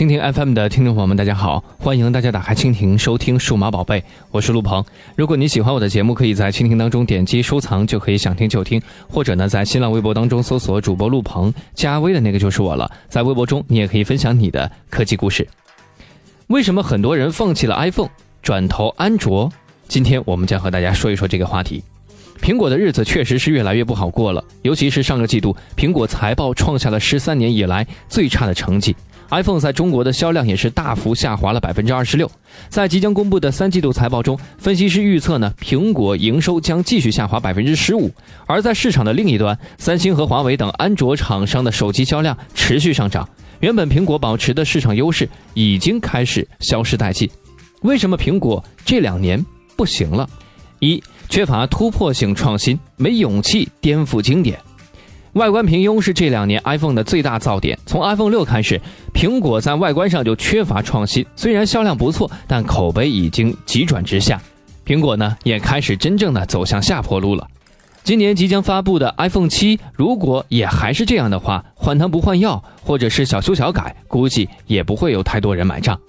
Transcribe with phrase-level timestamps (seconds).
[0.00, 1.62] 蜻蜓 FM 的听众朋友们，大家好！
[1.78, 4.82] 欢迎大家打开蜻蜓收听《数码宝贝》，我是陆鹏。
[5.14, 12.90] 如果你喜欢我的节目，可以在蜻蜓当中点击收藏，就可以想听就听；或者呢，在新浪微博当中搜索主播陆鹏，加微的那个就是我了。
[13.10, 15.46] 在微博中，你也可以分享你的科技故事。
[16.46, 18.08] 为什么很多人放弃了 iPhone，
[18.40, 19.52] 转投安卓？
[19.86, 21.84] 今天我们将和大家说一说这个话题。
[22.40, 28.96] 苹果的日子确实是越来越不好过了，尤其是上个季度，苹果财报创下了十三年以来最差的成绩。
[29.30, 32.30] iPhone 在中国的销量也是大幅下滑了百分之二十六。
[32.68, 38.10] 在即将公布的三季度财报中，分析师预测呢，苹果营收将继续下滑百分之十五。
[38.46, 43.28] 而在市场的另一端，三星和华为等安卓厂商的手机销量持续上涨，
[43.60, 47.30] 原本苹果保持的市场优势已经开始消失殆尽。
[47.82, 49.44] 为什么苹果这两年
[49.76, 50.28] 不行了？
[50.80, 54.58] 一缺乏突破性创新，没勇气颠覆经典。
[55.34, 57.78] 外观平庸是这两年 iPhone 的最大噪点。
[57.86, 58.80] 从 iPhone 六开始，
[59.14, 61.24] 苹果在外观上就缺乏创新。
[61.36, 64.40] 虽然销量不错，但口碑已经急转直下。
[64.84, 67.46] 苹果呢，也开始真正的走向下坡路了。
[68.02, 76.00] 今年即将发布的 iPhone 七，如果也还是这样的话，换汤不换药，或者是小修小改，估计也不会有太多人买账。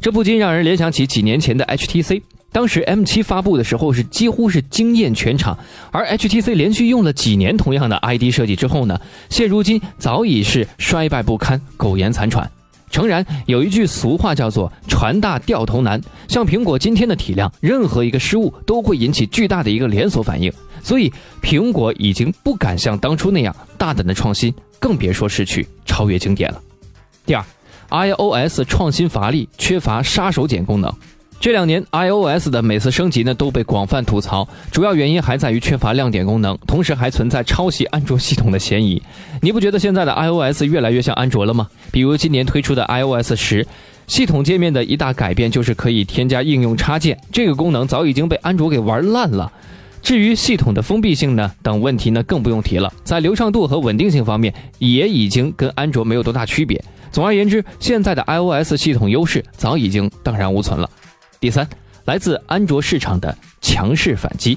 [0.00, 2.22] 这不禁让人联想起几年前的 HTC。
[2.54, 5.58] 当时 M7 发布的时候是几乎是惊艳全场，
[5.90, 8.96] 而 HTC 连续用了几年同样的 ID 设计之后呢，
[9.28, 12.48] 现如今早已是衰败不堪、苟延残喘。
[12.92, 26.62] 诚然，有一句俗话叫做“船大掉头难”，像苹果今天的体量，任何一个失误都会引起巨大的一个连锁反应，所以苹果已经不敢像当初那样大胆的创新，更别说是去超越经典了。
[27.26, 27.44] 第二
[27.90, 30.94] ，iOS 创新乏力，缺乏杀手锏功能。
[31.44, 39.02] 这两年，iOS 的每次升级呢都被广泛吐槽，主要原因还在于缺乏亮点功能，同时还存在抄袭安卓系统的嫌疑。
[39.42, 41.68] 你不觉得现在的 iOS 越来越像安卓了吗？
[41.92, 43.66] 比如今年推出的 iOS 十，
[44.06, 49.52] 系统界面的一大改变就是可以添加应用插件，这个功能早已经被安卓给玩烂了。
[50.00, 56.82] 至于系统的封闭性呢等问题呢更不用提了，在流畅度和稳定性方面也已经跟安卓没有多大区别。
[57.12, 60.88] 总而言之，现在的 iOS 系统优势早已经荡然无存了。
[61.44, 61.68] 第三，
[62.06, 64.56] 来自安卓市场的强势反击。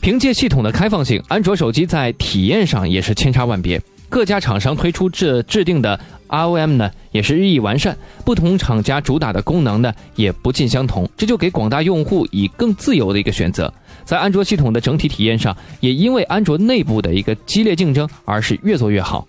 [0.00, 3.80] 凭借系统的开放性，安卓手机在体验上也是千差万别。
[4.08, 7.96] 各家厂商推出这制定的 ROM 呢，也是日益完善。
[8.24, 11.08] 不同厂家主打的功能呢，也不尽相同。
[11.16, 13.72] 这就给广大用户以更自由的一个选择。
[14.04, 19.24] 在安卓系统的整体体验上，也因为安卓内部的一个激烈竞争，而是越做越好。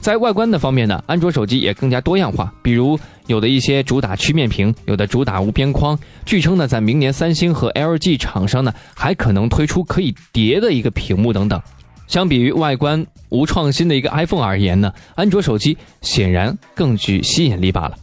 [0.00, 5.98] 在外观的方面呢，安卓手机也更加多样化，比如有的一些主打曲面屏，有的主打无边框。
[6.24, 11.60] 据称呢，在明年三星和 LG 厂商呢还可能推出可以叠的一个屏幕等等。
[12.06, 17.96] 相比于外观无创新的一个 iPhone 而言呢，安卓手机显然更具吸引力罢了。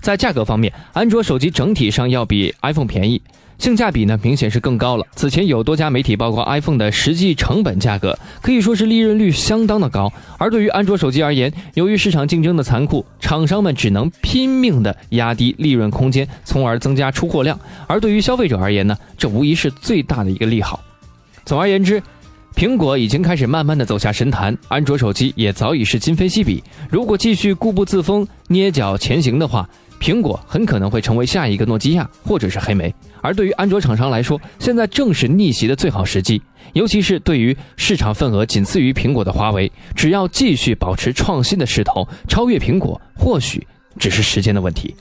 [0.00, 3.20] 在价格方面，安卓手机整体上要比 iPhone 便宜。
[3.58, 5.06] 性价比呢，明显是更高了。
[5.14, 10.12] 此前有多家媒体曝光 iPhone 的实际成本价格，可以说是利润率相当的高。
[10.38, 17.58] 而对于安卓手机而言，由于市场竞争的残酷，厂商们只能拼命的压低利润空间，从而增加出货量。
[17.86, 20.80] 而对于消费者而言呢，这无疑是最大的一个利好。
[21.44, 22.02] 总而言之，
[22.54, 26.62] 苹果已经开始慢慢的走下神坛，安卓手机也早已是今非昔比。
[26.90, 29.68] 如果继续固步自封、捏脚前行的话，
[30.04, 36.42] 苹果很可能会成为下一个诺基亚或者是黑莓，而对于安卓厂商来说，现在正是逆袭的最好时机。
[36.74, 43.66] 尤其是对于市场份额仅次于苹果的华为，只要继续保持创新的势头，超越苹果，或许
[43.98, 44.94] 只是时间的问题。